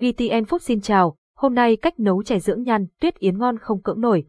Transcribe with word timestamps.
VTN 0.00 0.44
Food 0.44 0.58
xin 0.58 0.80
chào, 0.80 1.16
hôm 1.36 1.54
nay 1.54 1.76
cách 1.76 2.00
nấu 2.00 2.22
chè 2.22 2.38
dưỡng 2.38 2.62
nhan 2.62 2.86
tuyết 3.00 3.18
yến 3.18 3.38
ngon 3.38 3.58
không 3.58 3.82
cưỡng 3.82 4.00
nổi. 4.00 4.24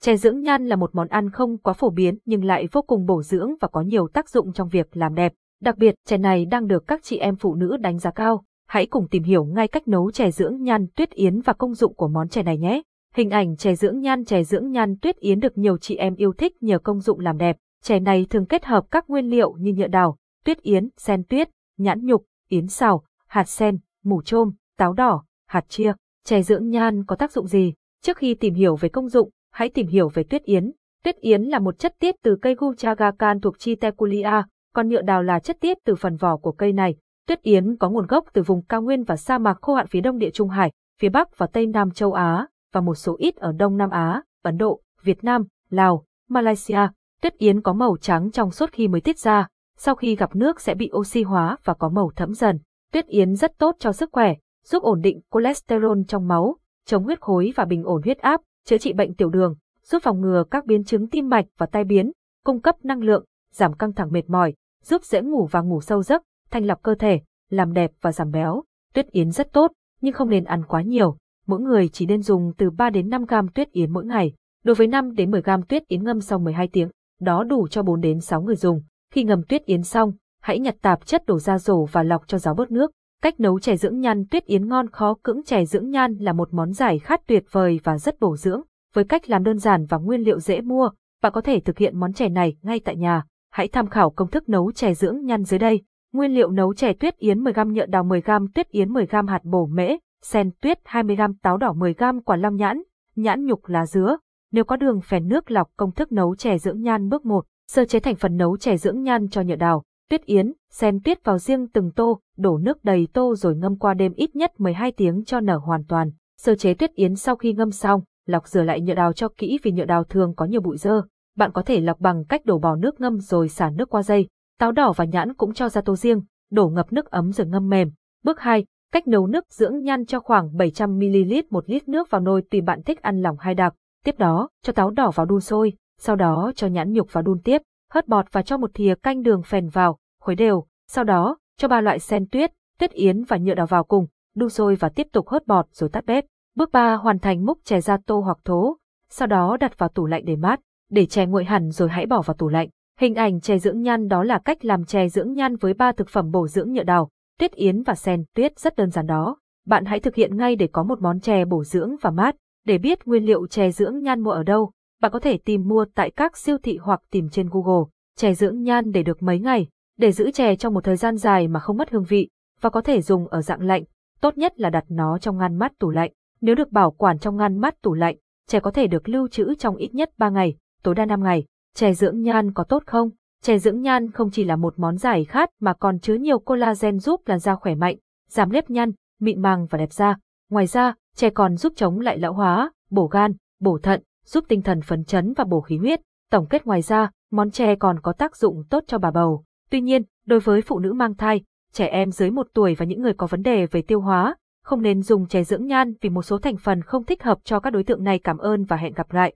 Chè 0.00 0.16
dưỡng 0.16 0.40
nhan 0.42 0.66
là 0.66 0.76
một 0.76 0.94
món 0.94 1.08
ăn 1.08 1.30
không 1.30 1.58
quá 1.58 1.72
phổ 1.72 1.90
biến 1.90 2.18
nhưng 2.24 2.44
lại 2.44 2.68
vô 2.72 2.82
cùng 2.82 3.06
bổ 3.06 3.22
dưỡng 3.22 3.54
và 3.60 3.68
có 3.68 3.80
nhiều 3.80 4.08
tác 4.08 4.28
dụng 4.28 4.52
trong 4.52 4.68
việc 4.68 4.96
làm 4.96 5.14
đẹp. 5.14 5.32
Đặc 5.62 5.78
biệt, 5.78 5.94
chè 6.06 6.18
này 6.18 6.46
đang 6.46 6.66
được 6.66 6.86
các 6.86 7.02
chị 7.02 7.16
em 7.16 7.36
phụ 7.36 7.54
nữ 7.54 7.76
đánh 7.76 7.98
giá 7.98 8.10
cao. 8.10 8.44
Hãy 8.66 8.86
cùng 8.86 9.08
tìm 9.08 9.22
hiểu 9.22 9.44
ngay 9.44 9.68
cách 9.68 9.88
nấu 9.88 10.10
chè 10.10 10.30
dưỡng 10.30 10.62
nhan 10.62 10.86
tuyết 10.96 11.10
yến 11.10 11.40
và 11.40 11.52
công 11.52 11.74
dụng 11.74 11.94
của 11.94 12.08
món 12.08 12.28
chè 12.28 12.42
này 12.42 12.58
nhé. 12.58 12.82
Hình 13.14 13.30
ảnh 13.30 13.56
chè 13.56 13.74
dưỡng 13.74 14.00
nhan 14.00 14.24
chè 14.24 14.44
dưỡng 14.44 14.70
nhan 14.70 14.96
tuyết 15.02 15.16
yến 15.16 15.40
được 15.40 15.58
nhiều 15.58 15.78
chị 15.78 15.96
em 15.96 16.14
yêu 16.14 16.32
thích 16.32 16.62
nhờ 16.62 16.78
công 16.78 17.00
dụng 17.00 17.20
làm 17.20 17.38
đẹp. 17.38 17.56
Chè 17.82 18.00
này 18.00 18.26
thường 18.30 18.46
kết 18.46 18.64
hợp 18.64 18.84
các 18.90 19.10
nguyên 19.10 19.30
liệu 19.30 19.52
như 19.52 19.72
nhựa 19.72 19.88
đào, 19.88 20.16
tuyết 20.44 20.62
yến, 20.62 20.88
sen 20.96 21.24
tuyết, 21.24 21.48
nhãn 21.78 22.06
nhục, 22.06 22.24
yến 22.48 22.66
xào, 22.66 23.04
hạt 23.26 23.48
sen, 23.48 23.78
mủ 24.04 24.22
trôm, 24.22 24.52
táo 24.78 24.92
đỏ, 24.92 25.24
hạt 25.46 25.64
chia. 25.68 25.92
Chè 26.24 26.42
dưỡng 26.42 26.68
nhan 26.68 27.04
có 27.04 27.16
tác 27.16 27.32
dụng 27.32 27.46
gì? 27.46 27.74
Trước 28.02 28.16
khi 28.16 28.34
tìm 28.34 28.54
hiểu 28.54 28.76
về 28.76 28.88
công 28.88 29.08
dụng, 29.08 29.30
hãy 29.52 29.68
tìm 29.68 29.86
hiểu 29.86 30.08
về 30.08 30.22
tuyết 30.22 30.42
yến. 30.42 30.72
Tuyết 31.04 31.16
yến 31.16 31.42
là 31.42 31.58
một 31.58 31.78
chất 31.78 31.94
tiết 31.98 32.14
từ 32.22 32.36
cây 32.42 32.54
Guchagacan 32.58 33.40
thuộc 33.40 33.58
Chiteculia, 33.58 34.42
còn 34.74 34.88
nhựa 34.88 35.02
đào 35.02 35.22
là 35.22 35.38
chất 35.38 35.56
tiết 35.60 35.78
từ 35.84 35.94
phần 35.94 36.16
vỏ 36.16 36.36
của 36.36 36.52
cây 36.52 36.72
này. 36.72 36.94
Tuyết 37.26 37.42
yến 37.42 37.76
có 37.76 37.90
nguồn 37.90 38.06
gốc 38.06 38.24
từ 38.32 38.42
vùng 38.42 38.62
cao 38.62 38.82
nguyên 38.82 39.04
và 39.04 39.16
sa 39.16 39.38
mạc 39.38 39.58
khô 39.60 39.74
hạn 39.74 39.86
phía 39.86 40.00
đông 40.00 40.18
địa 40.18 40.30
Trung 40.30 40.48
Hải, 40.48 40.72
phía 41.00 41.08
bắc 41.08 41.38
và 41.38 41.46
tây 41.46 41.66
nam 41.66 41.90
châu 41.90 42.12
Á, 42.12 42.46
và 42.72 42.80
một 42.80 42.94
số 42.94 43.16
ít 43.18 43.36
ở 43.36 43.52
đông 43.52 43.76
nam 43.76 43.90
Á, 43.90 44.22
Ấn 44.42 44.56
Độ, 44.56 44.80
Việt 45.02 45.24
Nam, 45.24 45.44
Lào, 45.70 46.04
Malaysia. 46.28 46.88
Tuyết 47.22 47.38
yến 47.38 47.60
có 47.60 47.72
màu 47.72 47.96
trắng 48.00 48.30
trong 48.30 48.50
suốt 48.50 48.70
khi 48.72 48.88
mới 48.88 49.00
tiết 49.00 49.18
ra, 49.18 49.48
sau 49.78 49.94
khi 49.94 50.16
gặp 50.16 50.36
nước 50.36 50.60
sẽ 50.60 50.74
bị 50.74 50.90
oxy 50.94 51.22
hóa 51.22 51.56
và 51.64 51.74
có 51.74 51.88
màu 51.88 52.10
thẫm 52.16 52.34
dần. 52.34 52.58
Tuyết 52.92 53.06
yến 53.06 53.34
rất 53.34 53.58
tốt 53.58 53.76
cho 53.78 53.92
sức 53.92 54.08
khỏe, 54.12 54.34
giúp 54.68 54.82
ổn 54.82 55.00
định 55.00 55.20
cholesterol 55.32 55.98
trong 56.08 56.28
máu, 56.28 56.56
chống 56.86 57.04
huyết 57.04 57.20
khối 57.20 57.52
và 57.56 57.64
bình 57.64 57.84
ổn 57.84 58.02
huyết 58.02 58.18
áp, 58.18 58.40
chữa 58.64 58.78
trị 58.78 58.92
bệnh 58.92 59.14
tiểu 59.14 59.30
đường, 59.30 59.54
giúp 59.82 60.02
phòng 60.02 60.20
ngừa 60.20 60.44
các 60.50 60.66
biến 60.66 60.84
chứng 60.84 61.06
tim 61.06 61.28
mạch 61.28 61.44
và 61.58 61.66
tai 61.66 61.84
biến, 61.84 62.12
cung 62.44 62.60
cấp 62.60 62.84
năng 62.84 63.02
lượng, 63.02 63.24
giảm 63.52 63.72
căng 63.72 63.92
thẳng 63.92 64.12
mệt 64.12 64.30
mỏi, 64.30 64.54
giúp 64.84 65.04
dễ 65.04 65.22
ngủ 65.22 65.48
và 65.50 65.60
ngủ 65.60 65.80
sâu 65.80 66.02
giấc, 66.02 66.22
thanh 66.50 66.66
lọc 66.66 66.82
cơ 66.82 66.94
thể, 66.94 67.20
làm 67.50 67.72
đẹp 67.72 67.90
và 68.00 68.12
giảm 68.12 68.30
béo. 68.30 68.62
Tuyết 68.94 69.06
yến 69.10 69.30
rất 69.30 69.52
tốt, 69.52 69.72
nhưng 70.00 70.12
không 70.12 70.30
nên 70.30 70.44
ăn 70.44 70.62
quá 70.68 70.82
nhiều. 70.82 71.16
Mỗi 71.46 71.60
người 71.60 71.88
chỉ 71.88 72.06
nên 72.06 72.22
dùng 72.22 72.52
từ 72.58 72.70
3 72.70 72.90
đến 72.90 73.08
5 73.08 73.24
gram 73.24 73.48
tuyết 73.48 73.72
yến 73.72 73.92
mỗi 73.92 74.04
ngày. 74.04 74.32
Đối 74.64 74.74
với 74.74 74.86
5 74.86 75.14
đến 75.14 75.30
10 75.30 75.42
gram 75.42 75.62
tuyết 75.62 75.88
yến 75.88 76.04
ngâm 76.04 76.20
sau 76.20 76.38
12 76.38 76.68
tiếng, 76.68 76.88
đó 77.20 77.44
đủ 77.44 77.68
cho 77.68 77.82
4 77.82 78.00
đến 78.00 78.20
6 78.20 78.42
người 78.42 78.56
dùng. 78.56 78.82
Khi 79.12 79.24
ngâm 79.24 79.42
tuyết 79.42 79.64
yến 79.64 79.82
xong, 79.82 80.12
hãy 80.40 80.58
nhặt 80.58 80.76
tạp 80.82 81.06
chất 81.06 81.26
đổ 81.26 81.38
ra 81.38 81.58
rổ 81.58 81.84
và 81.84 82.02
lọc 82.02 82.28
cho 82.28 82.38
ráo 82.38 82.54
bớt 82.54 82.70
nước. 82.70 82.90
Cách 83.22 83.40
nấu 83.40 83.60
chè 83.60 83.76
dưỡng 83.76 84.00
nhan 84.00 84.24
tuyết 84.30 84.44
yến 84.44 84.68
ngon 84.68 84.90
khó 84.90 85.14
cưỡng 85.22 85.42
chè 85.42 85.64
dưỡng 85.64 85.90
nhan 85.90 86.14
là 86.14 86.32
một 86.32 86.48
món 86.54 86.72
giải 86.72 86.98
khát 86.98 87.26
tuyệt 87.26 87.44
vời 87.50 87.80
và 87.84 87.98
rất 87.98 88.20
bổ 88.20 88.36
dưỡng. 88.36 88.62
Với 88.94 89.04
cách 89.04 89.30
làm 89.30 89.44
đơn 89.44 89.58
giản 89.58 89.86
và 89.86 89.98
nguyên 89.98 90.20
liệu 90.20 90.40
dễ 90.40 90.60
mua, 90.60 90.90
bạn 91.22 91.32
có 91.32 91.40
thể 91.40 91.60
thực 91.60 91.78
hiện 91.78 92.00
món 92.00 92.12
chè 92.12 92.28
này 92.28 92.56
ngay 92.62 92.80
tại 92.80 92.96
nhà. 92.96 93.22
Hãy 93.52 93.68
tham 93.68 93.86
khảo 93.86 94.10
công 94.10 94.30
thức 94.30 94.48
nấu 94.48 94.72
chè 94.72 94.94
dưỡng 94.94 95.24
nhan 95.24 95.44
dưới 95.44 95.58
đây. 95.58 95.82
Nguyên 96.12 96.34
liệu 96.34 96.50
nấu 96.50 96.74
chè 96.74 96.92
tuyết 96.92 97.16
yến 97.16 97.44
10g 97.44 97.72
nhựa 97.72 97.86
đào 97.86 98.04
10g 98.04 98.48
tuyết 98.54 98.68
yến 98.68 98.92
10g 98.92 99.26
hạt 99.26 99.44
bổ 99.44 99.66
mễ, 99.66 99.96
sen 100.22 100.50
tuyết 100.60 100.78
20g 100.84 101.34
táo 101.42 101.56
đỏ 101.56 101.72
10g 101.72 102.20
quả 102.20 102.36
long 102.36 102.56
nhãn, 102.56 102.82
nhãn 103.16 103.46
nhục 103.46 103.68
lá 103.68 103.86
dứa. 103.86 104.16
Nếu 104.52 104.64
có 104.64 104.76
đường 104.76 105.00
phèn 105.00 105.28
nước 105.28 105.50
lọc 105.50 105.70
công 105.76 105.92
thức 105.92 106.12
nấu 106.12 106.36
chè 106.36 106.58
dưỡng 106.58 106.82
nhan 106.82 107.08
bước 107.08 107.26
1, 107.26 107.44
sơ 107.68 107.84
chế 107.84 108.00
thành 108.00 108.16
phần 108.16 108.36
nấu 108.36 108.56
chè 108.56 108.76
dưỡng 108.76 109.02
nhan 109.02 109.28
cho 109.28 109.42
nhựa 109.42 109.56
đào 109.56 109.82
tuyết 110.10 110.24
yến, 110.24 110.52
sen 110.70 111.00
tuyết 111.00 111.24
vào 111.24 111.38
riêng 111.38 111.68
từng 111.68 111.90
tô, 111.96 112.20
đổ 112.38 112.58
nước 112.58 112.84
đầy 112.84 113.08
tô 113.12 113.34
rồi 113.34 113.56
ngâm 113.56 113.78
qua 113.78 113.94
đêm 113.94 114.12
ít 114.12 114.36
nhất 114.36 114.60
12 114.60 114.92
tiếng 114.92 115.24
cho 115.24 115.40
nở 115.40 115.56
hoàn 115.56 115.84
toàn. 115.88 116.10
Sơ 116.40 116.54
chế 116.54 116.74
tuyết 116.74 116.94
yến 116.94 117.14
sau 117.14 117.36
khi 117.36 117.52
ngâm 117.52 117.70
xong, 117.70 118.02
lọc 118.26 118.48
rửa 118.48 118.62
lại 118.62 118.80
nhựa 118.80 118.94
đào 118.94 119.12
cho 119.12 119.28
kỹ 119.36 119.58
vì 119.62 119.72
nhựa 119.72 119.84
đào 119.84 120.04
thường 120.04 120.34
có 120.34 120.44
nhiều 120.44 120.60
bụi 120.60 120.76
dơ. 120.76 121.02
Bạn 121.36 121.52
có 121.52 121.62
thể 121.62 121.80
lọc 121.80 122.00
bằng 122.00 122.24
cách 122.24 122.44
đổ 122.44 122.58
bỏ 122.58 122.76
nước 122.76 123.00
ngâm 123.00 123.18
rồi 123.18 123.48
xả 123.48 123.70
nước 123.70 123.90
qua 123.90 124.02
dây. 124.02 124.28
Táo 124.58 124.72
đỏ 124.72 124.92
và 124.96 125.04
nhãn 125.04 125.34
cũng 125.34 125.54
cho 125.54 125.68
ra 125.68 125.80
tô 125.80 125.96
riêng, 125.96 126.22
đổ 126.50 126.68
ngập 126.68 126.92
nước 126.92 127.10
ấm 127.10 127.32
rồi 127.32 127.46
ngâm 127.46 127.68
mềm. 127.68 127.90
Bước 128.24 128.40
2, 128.40 128.64
cách 128.92 129.08
nấu 129.08 129.26
nước 129.26 129.44
dưỡng 129.52 129.82
nhan 129.82 130.06
cho 130.06 130.20
khoảng 130.20 130.48
700ml 130.48 131.42
một 131.50 131.64
lít 131.70 131.88
nước 131.88 132.10
vào 132.10 132.20
nồi 132.20 132.42
tùy 132.50 132.60
bạn 132.60 132.82
thích 132.82 133.02
ăn 133.02 133.22
lỏng 133.22 133.36
hay 133.38 133.54
đặc. 133.54 133.74
Tiếp 134.04 134.18
đó, 134.18 134.48
cho 134.62 134.72
táo 134.72 134.90
đỏ 134.90 135.10
vào 135.10 135.26
đun 135.26 135.40
sôi, 135.40 135.72
sau 136.00 136.16
đó 136.16 136.52
cho 136.54 136.66
nhãn 136.66 136.92
nhục 136.92 137.12
vào 137.12 137.22
đun 137.22 137.40
tiếp 137.44 137.62
hớt 137.92 138.08
bọt 138.08 138.26
và 138.32 138.42
cho 138.42 138.56
một 138.56 138.70
thìa 138.74 138.94
canh 139.02 139.22
đường 139.22 139.42
phèn 139.42 139.68
vào, 139.68 139.98
khuấy 140.20 140.36
đều, 140.36 140.66
sau 140.88 141.04
đó, 141.04 141.36
cho 141.58 141.68
ba 141.68 141.80
loại 141.80 141.98
sen 141.98 142.26
tuyết, 142.26 142.52
tuyết 142.78 142.90
yến 142.92 143.24
và 143.24 143.36
nhựa 143.36 143.54
đào 143.54 143.66
vào 143.66 143.84
cùng, 143.84 144.06
đun 144.34 144.48
sôi 144.48 144.74
và 144.74 144.88
tiếp 144.88 145.06
tục 145.12 145.28
hớt 145.28 145.46
bọt 145.46 145.66
rồi 145.72 145.90
tắt 145.92 146.06
bếp. 146.06 146.24
Bước 146.56 146.72
3 146.72 146.94
hoàn 146.94 147.18
thành 147.18 147.46
múc 147.46 147.58
chè 147.64 147.80
ra 147.80 147.98
tô 148.06 148.20
hoặc 148.20 148.38
thố, 148.44 148.76
sau 149.10 149.28
đó 149.28 149.56
đặt 149.60 149.78
vào 149.78 149.88
tủ 149.88 150.06
lạnh 150.06 150.24
để 150.24 150.36
mát, 150.36 150.60
để 150.90 151.06
chè 151.06 151.26
nguội 151.26 151.44
hẳn 151.44 151.70
rồi 151.70 151.88
hãy 151.88 152.06
bỏ 152.06 152.22
vào 152.22 152.34
tủ 152.34 152.48
lạnh. 152.48 152.68
Hình 153.00 153.14
ảnh 153.14 153.40
chè 153.40 153.58
dưỡng 153.58 153.82
nhan 153.82 154.08
đó 154.08 154.22
là 154.22 154.38
cách 154.44 154.64
làm 154.64 154.84
chè 154.84 155.08
dưỡng 155.08 155.32
nhan 155.32 155.56
với 155.56 155.74
ba 155.74 155.92
thực 155.92 156.08
phẩm 156.08 156.30
bổ 156.30 156.48
dưỡng 156.48 156.72
nhựa 156.72 156.82
đào, 156.82 157.08
tuyết 157.38 157.52
yến 157.52 157.82
và 157.82 157.94
sen 157.94 158.24
tuyết 158.34 158.58
rất 158.58 158.76
đơn 158.76 158.90
giản 158.90 159.06
đó. 159.06 159.36
Bạn 159.66 159.84
hãy 159.84 160.00
thực 160.00 160.14
hiện 160.14 160.36
ngay 160.36 160.56
để 160.56 160.68
có 160.72 160.82
một 160.82 161.00
món 161.00 161.20
chè 161.20 161.44
bổ 161.44 161.64
dưỡng 161.64 161.96
và 162.00 162.10
mát. 162.10 162.36
Để 162.66 162.78
biết 162.78 163.06
nguyên 163.06 163.24
liệu 163.24 163.46
chè 163.46 163.70
dưỡng 163.70 164.02
nhan 164.02 164.20
mua 164.20 164.30
ở 164.30 164.42
đâu, 164.42 164.72
bạn 165.00 165.12
có 165.12 165.18
thể 165.18 165.38
tìm 165.38 165.68
mua 165.68 165.84
tại 165.94 166.10
các 166.10 166.36
siêu 166.36 166.56
thị 166.62 166.76
hoặc 166.76 167.00
tìm 167.10 167.28
trên 167.28 167.48
Google. 167.52 167.84
Chè 168.16 168.34
dưỡng 168.34 168.62
nhan 168.62 168.92
để 168.92 169.02
được 169.02 169.22
mấy 169.22 169.38
ngày, 169.38 169.68
để 169.98 170.12
giữ 170.12 170.30
chè 170.30 170.56
trong 170.56 170.74
một 170.74 170.84
thời 170.84 170.96
gian 170.96 171.16
dài 171.16 171.48
mà 171.48 171.60
không 171.60 171.76
mất 171.76 171.90
hương 171.90 172.04
vị, 172.04 172.28
và 172.60 172.70
có 172.70 172.80
thể 172.80 173.02
dùng 173.02 173.28
ở 173.28 173.42
dạng 173.42 173.62
lạnh, 173.62 173.84
tốt 174.20 174.38
nhất 174.38 174.60
là 174.60 174.70
đặt 174.70 174.84
nó 174.88 175.18
trong 175.18 175.38
ngăn 175.38 175.58
mát 175.58 175.72
tủ 175.78 175.90
lạnh. 175.90 176.12
Nếu 176.40 176.54
được 176.54 176.72
bảo 176.72 176.90
quản 176.90 177.18
trong 177.18 177.36
ngăn 177.36 177.58
mát 177.58 177.82
tủ 177.82 177.94
lạnh, 177.94 178.16
chè 178.46 178.60
có 178.60 178.70
thể 178.70 178.86
được 178.86 179.08
lưu 179.08 179.28
trữ 179.28 179.54
trong 179.58 179.76
ít 179.76 179.94
nhất 179.94 180.10
3 180.18 180.28
ngày, 180.28 180.56
tối 180.82 180.94
đa 180.94 181.04
5 181.04 181.22
ngày. 181.22 181.44
Chè 181.74 181.94
dưỡng 181.94 182.22
nhan 182.22 182.52
có 182.52 182.64
tốt 182.64 182.82
không? 182.86 183.10
Chè 183.42 183.58
dưỡng 183.58 183.80
nhan 183.80 184.10
không 184.10 184.30
chỉ 184.30 184.44
là 184.44 184.56
một 184.56 184.78
món 184.78 184.96
giải 184.96 185.24
khát 185.24 185.50
mà 185.60 185.74
còn 185.74 185.98
chứa 185.98 186.14
nhiều 186.14 186.38
collagen 186.38 186.98
giúp 186.98 187.20
làn 187.26 187.38
da 187.38 187.54
khỏe 187.54 187.74
mạnh, 187.74 187.96
giảm 188.28 188.52
nếp 188.52 188.70
nhăn, 188.70 188.92
mịn 189.20 189.42
màng 189.42 189.66
và 189.66 189.78
đẹp 189.78 189.92
da. 189.92 190.16
Ngoài 190.50 190.66
ra, 190.66 190.94
chè 191.16 191.30
còn 191.30 191.56
giúp 191.56 191.72
chống 191.76 192.00
lại 192.00 192.18
lão 192.18 192.32
hóa, 192.32 192.72
bổ 192.90 193.06
gan, 193.06 193.32
bổ 193.60 193.78
thận, 193.78 194.02
giúp 194.24 194.44
tinh 194.48 194.62
thần 194.62 194.80
phấn 194.82 195.04
chấn 195.04 195.32
và 195.36 195.44
bổ 195.44 195.60
khí 195.60 195.76
huyết. 195.76 196.00
Tổng 196.30 196.46
kết 196.46 196.66
ngoài 196.66 196.82
ra, 196.82 197.10
món 197.30 197.50
chè 197.50 197.74
còn 197.74 198.00
có 198.00 198.12
tác 198.12 198.36
dụng 198.36 198.64
tốt 198.70 198.84
cho 198.86 198.98
bà 198.98 199.10
bầu. 199.10 199.44
Tuy 199.70 199.80
nhiên, 199.80 200.02
đối 200.26 200.40
với 200.40 200.62
phụ 200.62 200.78
nữ 200.78 200.92
mang 200.92 201.14
thai, 201.14 201.42
trẻ 201.72 201.86
em 201.86 202.10
dưới 202.10 202.30
1 202.30 202.46
tuổi 202.54 202.74
và 202.74 202.86
những 202.86 203.02
người 203.02 203.12
có 203.12 203.26
vấn 203.26 203.42
đề 203.42 203.66
về 203.66 203.82
tiêu 203.82 204.00
hóa, 204.00 204.34
không 204.64 204.82
nên 204.82 205.02
dùng 205.02 205.26
chè 205.26 205.44
dưỡng 205.44 205.66
nhan 205.66 205.94
vì 206.00 206.10
một 206.10 206.22
số 206.22 206.38
thành 206.38 206.56
phần 206.56 206.82
không 206.82 207.04
thích 207.04 207.22
hợp 207.22 207.38
cho 207.44 207.60
các 207.60 207.70
đối 207.70 207.84
tượng 207.84 208.04
này. 208.04 208.18
Cảm 208.18 208.38
ơn 208.38 208.64
và 208.64 208.76
hẹn 208.76 208.92
gặp 208.92 209.12
lại. 209.12 209.34